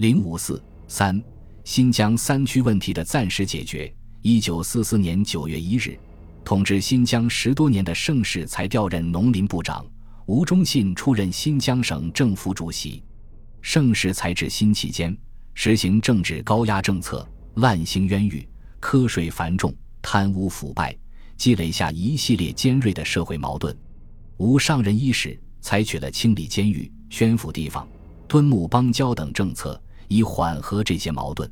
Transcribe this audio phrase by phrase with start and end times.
[0.00, 1.22] 零五四三，
[1.62, 3.94] 新疆三区问题的暂时解决。
[4.22, 5.94] 一九四四年九月一日，
[6.42, 9.84] 统治新疆十多年的盛世才调任农林部长，
[10.24, 13.02] 吴忠信出任新疆省政府主席。
[13.60, 15.14] 盛世才治新期间，
[15.52, 18.48] 实行政治高压政策，滥行冤狱，
[18.80, 19.70] 苛税繁重，
[20.00, 20.96] 贪污腐败，
[21.36, 23.76] 积累下一系列尖锐的社会矛盾。
[24.38, 27.86] 吴上任伊始，采取了清理监狱、宣抚地方、
[28.26, 29.78] 敦睦邦交等政策，
[30.10, 31.50] 以缓和这些矛盾。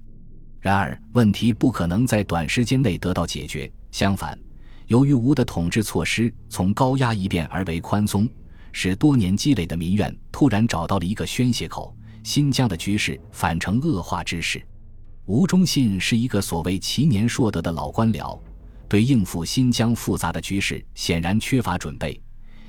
[0.61, 3.71] 然而，问题不可能在短时间内得到解决。
[3.93, 4.37] 相反，
[4.89, 8.29] 由于吴的统治措施从高压一变而为宽松，
[8.73, 14.61] 使多年积累的民怨突然找到了一个宣泄口，新疆的局势反成恶化之势。
[15.27, 18.37] 吴忠信是一个所谓其年硕德的老官僚，
[18.89, 22.21] 对应付新疆复杂的局势显然缺乏准备，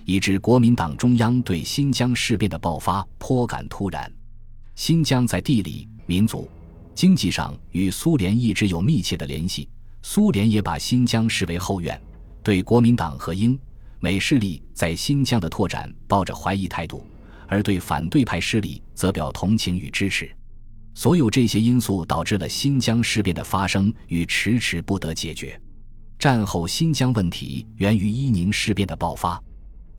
[0.06, 4.12] 以致国民党中央对新疆事变的爆发颇感突然。
[4.80, 6.50] 新疆在地理、民族。
[6.96, 9.68] 经济上与苏联一直有密切的联系，
[10.02, 12.02] 苏联也把新疆视为后院，
[12.42, 13.60] 对国民党和英
[14.00, 17.06] 美势力在新疆的拓展抱着怀疑态度，
[17.46, 20.34] 而对反对派势力则表同情与支持。
[20.94, 25.60] 所有这些因素导致了新疆事变的发生与迟迟不得解决。
[26.18, 29.44] 战后新疆问题源于伊宁事变的爆发。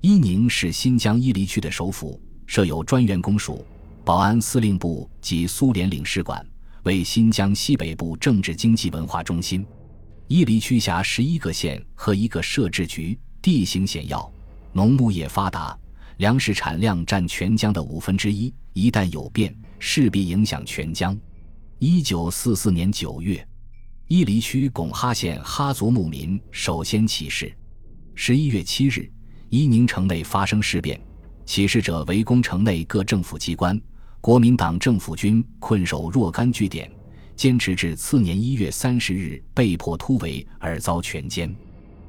[0.01, 3.63] 伊宁是新疆伊犁区的首府，设有专员公署、
[4.11, 6.45] 保安司令部及苏联领事馆。
[6.83, 9.65] 为新疆西北部政治经济文化中心，
[10.27, 14.29] 伊犁区辖十一个县和一个设置局，地形险要，
[14.73, 15.79] 农牧业发达，
[16.17, 18.53] 粮食产量占全疆的五分之一。
[18.73, 21.17] 一旦有变，势必影响全疆。
[21.79, 23.47] 一九四四年九月，
[24.09, 27.57] 伊犁区拱哈县哈族牧民首先起事。
[28.17, 29.09] 十一月七日，
[29.51, 31.01] 伊宁城内发生事变，
[31.47, 33.81] 起事者围攻城内各政府机关。
[34.21, 36.91] 国民党政府军困守若干据点，
[37.37, 41.51] 坚持至次年一月三十日被迫突围而遭全歼。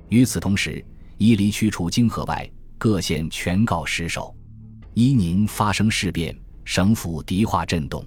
[0.09, 0.83] 与此同时，
[1.17, 4.35] 伊犁区除泾河外，各县全告失守。
[4.93, 8.05] 伊宁发生事变，省府敌化震动。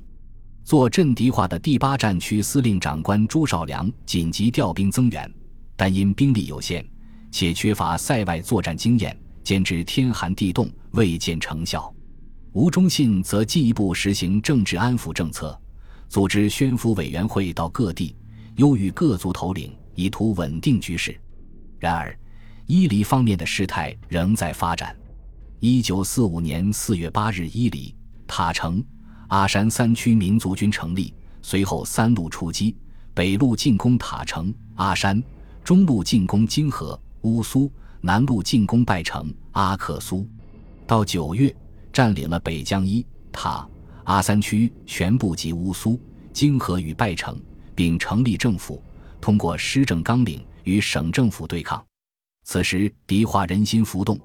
[0.65, 5.33] 做镇敌化的第八战区司令长官朱绍良紧急调兵增援，
[5.77, 6.85] 但因兵力有限，
[7.31, 11.94] 且缺乏塞外作战经验，兼之天寒地冻，未见成效。
[12.55, 15.61] 吴忠信则进一步实行政治安抚政策，
[16.09, 18.15] 组织宣抚委员会到各地，
[18.59, 21.21] 优于各族头领，以图稳定局势。
[21.81, 22.17] 然而，
[22.67, 24.97] 伊犁方面的事态仍在发展。
[25.59, 27.93] 一九四五年四月八日，伊犁、
[28.25, 28.81] 塔城、
[29.27, 31.13] 阿山三区民族军成立，
[31.43, 32.77] 随后三路出击：
[33.15, 35.21] 北路进攻塔城、阿山，
[35.65, 37.69] 中路进攻金河、乌苏，
[38.01, 40.25] 南路进攻拜城、阿克苏。
[40.87, 41.53] 到九月。
[41.95, 43.67] 占领了北疆一塔
[44.03, 45.99] 阿三区全部及乌苏、
[46.33, 47.41] 泾河与拜城，
[47.73, 48.83] 并成立政府，
[49.21, 51.83] 通过施政纲领与省政府对抗。
[52.43, 54.19] 此时敌化人心浮动，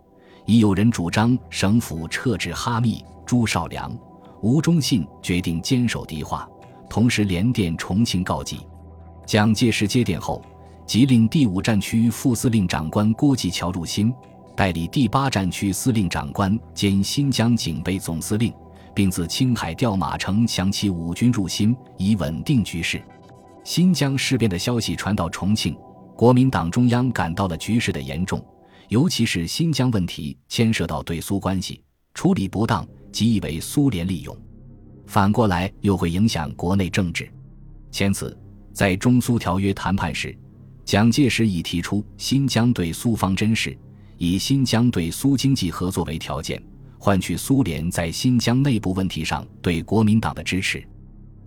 [0.47, 3.01] 已有人主张省府撤至哈密。
[3.23, 3.95] 朱绍良、
[4.41, 6.49] 吴忠信决定坚守敌化，
[6.89, 8.59] 同时连电重庆告急。
[9.27, 10.43] 蒋介石接电后，
[10.87, 14.11] 即令第五战区副司令长官郭继桥入新。
[14.59, 18.53] 代理第八战区司令长官兼新疆警备总司令，
[18.93, 23.01] 并自青海调马城强其五军入新，以稳定局势。
[23.63, 25.77] 新疆事变的消息传到重庆，
[26.13, 28.45] 国民党中央感到了局势的严重，
[28.89, 31.81] 尤其是新疆问题牵涉到对苏关系，
[32.13, 34.37] 处理不当即以为苏联利用，
[35.07, 37.31] 反过来又会影响国内政治。
[37.91, 38.37] 前次
[38.73, 40.37] 在中苏条约谈判时，
[40.83, 43.73] 蒋介石已提出新疆对苏方针是。
[44.21, 46.61] 以新疆对苏经济合作为条件，
[46.97, 50.85] 换取苏联在新疆内部问题上对国民党的支持。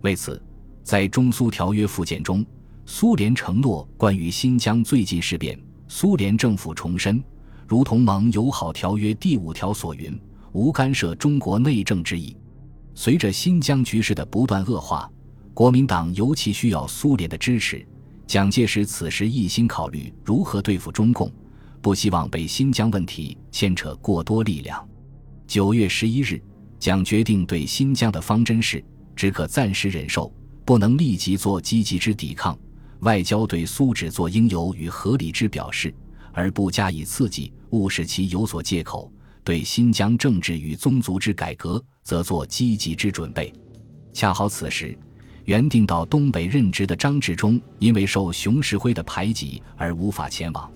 [0.01, 0.43] 为此，
[0.83, 2.43] 在中苏条约附件中，
[2.87, 7.23] 苏联承诺关于新疆最近事变，苏联政府重申，
[7.69, 10.19] 如同盟友好条约第五条所云，
[10.53, 12.35] 无干涉中国内政之意。
[12.95, 15.11] 随着新疆局势的不断恶化，
[15.53, 17.87] 国民党尤其需要苏联的支持。
[18.27, 21.31] 蒋介石此时一心考虑如何对付中共。
[21.83, 24.89] 不希望被新疆问题牵扯过多力量。
[25.49, 26.41] 九月十一日，
[26.79, 28.83] 蒋决定对新疆的方针是：
[29.17, 30.33] 只可暂时忍受，
[30.65, 32.57] 不能立即做积极之抵抗。
[33.01, 35.93] 外交对苏只做应有与合理之表示，
[36.33, 39.13] 而不加以刺激，勿使其有所借口。
[39.43, 43.53] 对新疆政治与宗族之改革，则做积极之准备。
[44.13, 44.97] 恰好此时，
[45.47, 50.71] 原定到东北任职的张治中，因为受熊式辉的排挤而无法前往。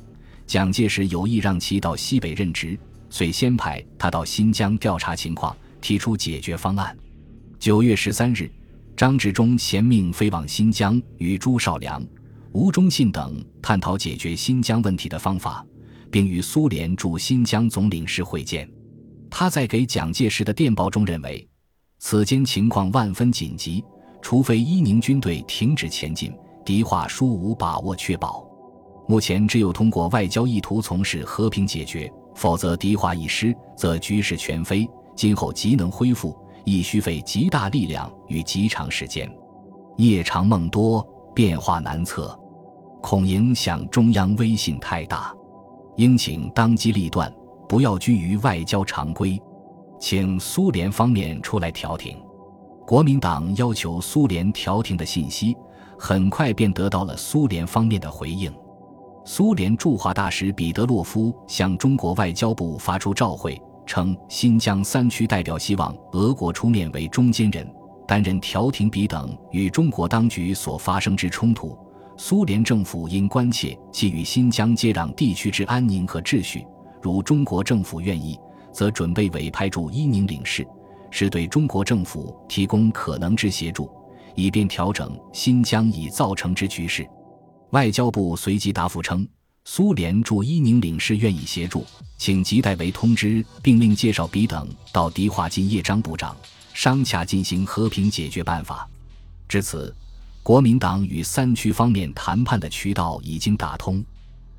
[0.46, 2.78] 蒋介石有意让其到西北任职，
[3.10, 6.96] 遂先派他到新疆调查情况，提出解决方案。
[7.58, 8.50] 九月十三日，
[8.96, 12.00] 张治中衔命飞往新疆，与朱绍良、
[12.52, 15.66] 吴忠信等探讨解决新疆问题的方法，
[16.12, 18.70] 并与苏联驻新疆总领事会见。
[19.28, 21.46] 他在给蒋介石的电报中认为，
[21.98, 23.82] 此间情况万分紧急，
[24.22, 26.32] 除非伊宁军队停止前进，
[26.64, 28.45] 敌化殊无把握确保。
[29.08, 34.88] 目前只有通过外交意图从事和平解决，否则敌化一失，则局势全非。
[35.14, 39.30] 今后即能恢复，亦需费极大力量与极长时间。
[39.96, 42.38] 夜长梦多，变化难测，
[43.00, 45.32] 恐影响中央威信太大，
[45.96, 47.32] 应请当机立断。
[47.68, 49.40] 不要拘于外交常规，
[49.98, 52.16] 请苏联方面出来调停。
[52.86, 55.56] 国民党要求苏联调停的信息，
[55.98, 58.52] 很快便得到了苏联方面的回应。
[59.28, 67.68] 苏联驻华大使彼得洛夫向中国外交部发出照会，称新疆三区代表希望俄国出面为中间人，
[68.06, 71.76] 担任调停彼等与中国当局所发生之冲突。
[72.16, 76.64] 苏联政府因关切其与新疆接壤地区之安宁和秩序。
[77.02, 78.38] 如中国政府愿意，
[78.70, 80.64] 则准备委派驻伊宁领事，
[81.10, 83.90] 是对中国政府提供可能之协助，
[84.36, 87.04] 以便调整新疆已造成之局势。
[87.70, 89.26] 外交部随即答复称，
[89.64, 91.84] 苏联驻伊宁领事愿意协助，
[92.16, 96.36] 请即代为通知，并令介绍彼等到迪化金叶张部长
[96.74, 98.88] 商洽进行和平解决办法。
[99.48, 99.94] 至此，
[100.42, 104.04] 国民党与三区方面谈判的渠道已经打通。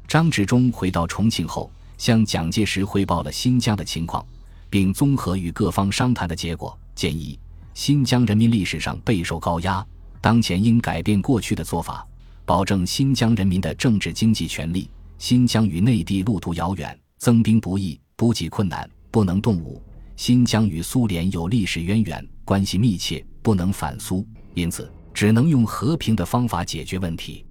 [0.07, 1.71] 张治中回到重庆后。
[1.97, 4.23] 向蒋介石汇报了新疆的情况，
[4.69, 7.39] 并综合与各方商谈的结果，建议
[7.73, 9.83] 新疆人民历史上备受高压，
[10.21, 12.05] 当前应改变过去的做法，
[12.47, 14.89] 保证新疆人民的政治经济权利。
[15.17, 19.83] 新疆与内地路途遥远，增兵不易，补给困难，不能动武。
[20.15, 27.45] 新疆与苏联有历史渊源，关系密切，不能反苏，因此只能用和平的方法解决问题。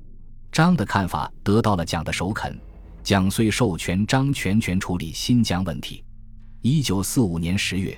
[0.50, 2.58] 张的看法得到了蒋的首肯。
[3.02, 6.02] 蒋遂授权张全权处理新疆问题。
[6.62, 7.94] 一九四五年十月，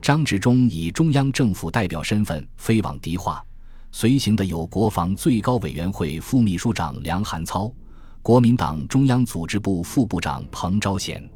[0.00, 3.44] 张治中以中央政府代表身份飞往迪化，
[3.90, 7.72] 随行的有国防最高委员会副秘书长梁汉操、
[8.22, 11.28] 国民党中央组织部副部长彭昭贤、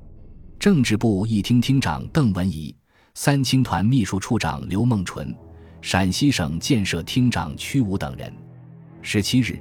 [0.58, 2.74] 政治部议厅厅长邓文仪、
[3.14, 5.34] 三青团秘书处长刘梦纯、
[5.80, 8.32] 陕西省建设厅长屈武等人。
[9.00, 9.58] 十七日。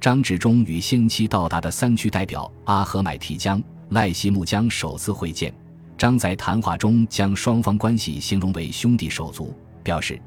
[0.00, 5.50] 张治中与先期到达的三区代表阿合买提江、赖希木江首次会见。
[5.96, 10.20] 张在谈话中将双方关系形容为兄弟手足，表示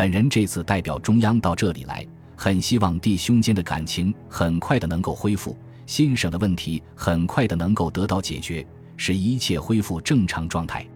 [0.00, 5.54] 本人这次代表中央到这里来，很希望弟兄间的感情很快的能够恢复，
[5.84, 8.66] 新省的问题很快的能够得到解决，
[8.96, 10.86] 使一切恢复正常状态。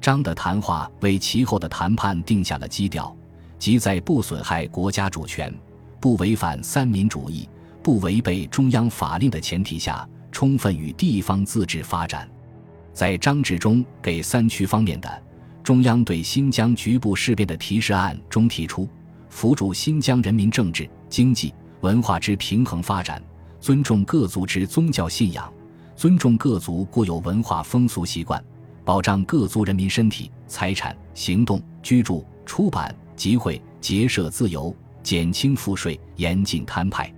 [0.00, 3.12] 张的谈话为其后的谈判定下了基调，
[3.58, 5.52] 即在不损害国家主权、
[5.98, 7.48] 不违反三民主义。
[7.82, 12.30] 不违背中央法令的前提下，充分与地方自治发展。
[12.92, 15.22] 在张治中给三区方面的
[15.64, 18.86] 中央对新疆局部事变的提示案中提出，
[19.30, 23.20] 扶助新疆人民政治、经济、文化之平衡发展，
[23.60, 25.50] 尊重各族之宗教信仰，
[25.96, 28.44] 尊重各族固有文化风俗习惯，
[28.84, 37.10] 保障各族人民身体、财产、行动、居住、出版、集会、结社自由，减轻赋税，严禁摊派。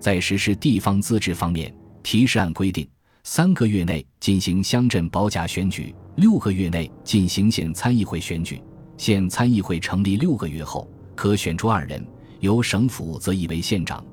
[0.00, 1.70] 在实施地方自治方面，
[2.02, 2.88] 提示案规定，
[3.24, 8.60] 三个月内进行乡镇保甲选举，六个月内进行县参议会选举。
[8.96, 12.04] 县参议会成立六个月后，可选出二人，
[12.40, 14.04] 由省府择以为县长。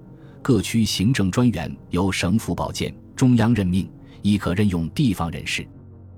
[0.44, 5.68] 各区行政专员由省府保荐，中央任命，亦可任用地方人士。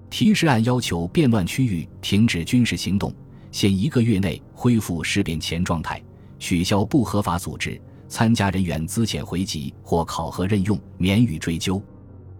[0.09, 3.11] 提示案要求变乱区域停止军事行动，
[3.53, 5.99] 限一个月内恢复事变前状态，
[6.37, 7.81] 取消不合法组织。
[8.09, 11.81] 参加人员资遣回籍或考核任用，免予追究。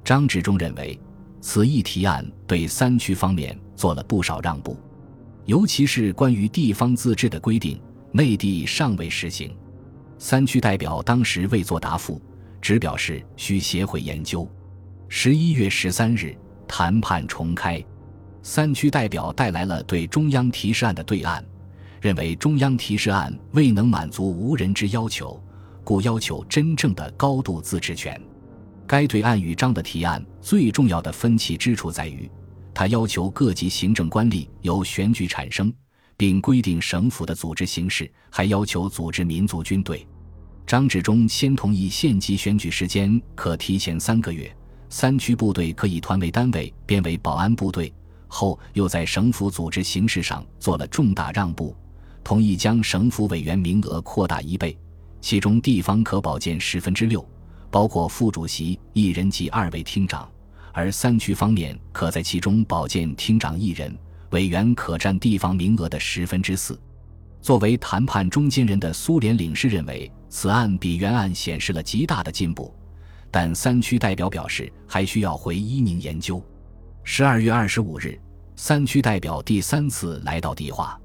[0.04, 1.00] 张治中认为，
[1.40, 4.78] 此一提案对三区方面做了不少让步，
[5.46, 7.82] 尤其是关于地方自治的规定，
[8.12, 9.56] 内地尚未实行。
[10.18, 12.22] 三区代表当时未作答复，
[12.62, 14.48] 只表示需协会研究。
[15.08, 16.36] 十一月十三日，
[16.68, 17.84] 谈判重开，
[18.44, 21.44] 三区代表带来了对中央提示案的对案，
[22.00, 25.42] 认为中央提示案未能满足无人之要求。
[25.84, 28.22] 故要求真正的高度自治权。
[28.92, 32.30] 该对案与张的提案最重要的分歧之处在于，
[32.74, 35.74] 他要求各级行政官吏由选举产生，
[36.18, 40.06] 并规定省府的组织形式，还要求组织民族军队。
[40.68, 44.54] 张治中先同意县级选举时间可提前三个月，
[44.90, 47.94] 三区部队可以团为单位编为保安部队，
[48.28, 51.74] 后又在省府组织形式上做了重大让步。
[52.26, 54.78] 同意将省府委员名额扩大一倍，
[55.22, 57.26] 其中地方可保荐十分之六，
[57.72, 60.28] 包括副主席一人及二位厅长；
[60.74, 63.98] 而三区方面可在其中保荐厅长一人，
[64.32, 66.80] 委员可占地方名额的十分之四。
[67.42, 72.72] 作为谈判中间人的苏联领事认为，此案比原案显示了极大的进步，
[73.32, 76.44] 但三区代表表示还需要回伊宁研究。
[77.04, 78.20] 十二月二十五日，
[78.56, 81.00] 三区代表第三次来到迪化。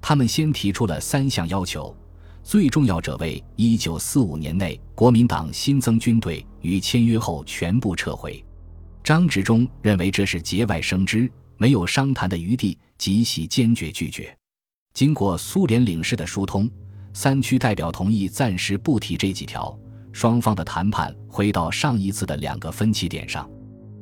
[0.00, 1.94] 他们先提出了三项要求，
[2.44, 8.44] 最重要者为一九四五年内国民党新增军队于签约后全部撤回。
[9.02, 14.36] 张治中认为这是节外生枝，没有商谈的余地，极其坚决拒绝。
[14.92, 16.70] 经过苏联领事的疏通，
[17.14, 19.76] 三区代表同意暂时不提这几条。
[20.12, 23.50] 双方的谈判回到上一次的两个分歧点上，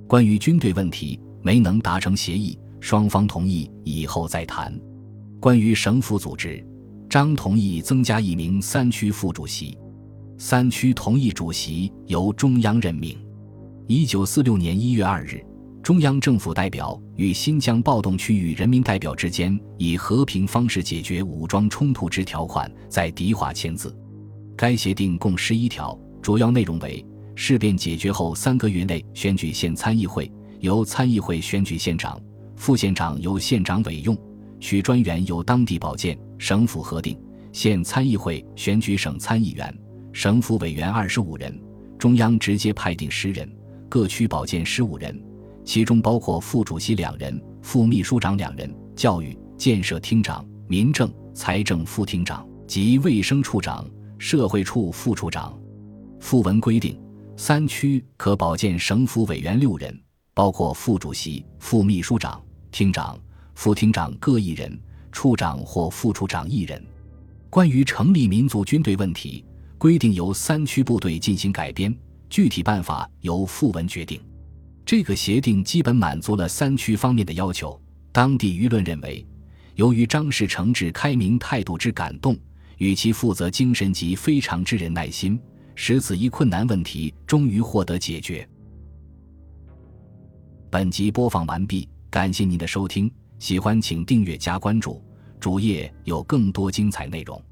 [0.08, 4.76] 关于军队问题没能达成协议，双方同意以后再谈。
[5.40, 6.64] 关于省府组织，
[7.12, 9.76] 张同意增加一名三区副主席，
[10.38, 13.14] 三区同意主席由中央任命。
[13.86, 15.44] 一九四六年一月二日，
[15.82, 23.94] 中央政府代表与新疆暴动区域人民代表之间以和平方式解决武装冲突之条款在迪化签字。
[24.56, 27.04] 该协定共十一条，主要内容为：
[27.34, 32.18] 事变解决后三个月内选举县参议会，由参议会选举县长，
[32.56, 34.16] 副县长由县长委用。
[34.62, 37.16] 区专员由当地保荐，省府核定；
[37.52, 39.76] 县参议会选举省参议员，
[40.12, 41.60] 省府委员二十五人，
[41.98, 43.52] 中央直接派定十人，
[43.88, 45.20] 各区保荐十五人，
[45.64, 53.84] 其中包括副主席两人、副秘书长两人、教育建设厅长、民政财政副厅长及卫生处长、
[54.16, 55.58] 社会处副处长。
[56.20, 56.96] 附文规定，
[57.36, 60.00] 三区可保荐省府委员六人，
[60.34, 62.40] 包括副主席、副秘书长、
[62.70, 63.18] 厅长。
[63.54, 64.78] 副厅长各一人，
[65.10, 66.82] 处长或副处长一人。
[67.50, 69.44] 关于成立民族军队问题，
[69.78, 71.94] 规定由三区部队进行改编，
[72.30, 74.20] 具体办法由附文决定。
[74.84, 77.80] 这个协定基本满足了三区方面的要求。
[78.10, 79.26] 当地舆论认为，
[79.74, 82.36] 由于张士诚挚开明态度之感动，
[82.78, 85.38] 与其负责精神及非常之人耐心，
[85.74, 88.46] 使此一困难问题终于获得解决。
[90.70, 93.10] 本集播放完毕，感谢您的收听。
[93.42, 95.02] 喜欢请订阅加关注，
[95.40, 97.42] 主页有更多精彩内容。